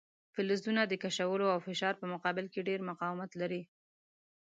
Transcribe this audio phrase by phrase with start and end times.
[0.33, 3.61] فلزونه د کشولو او فشار په مقابل کې ډیر مقاومت لري.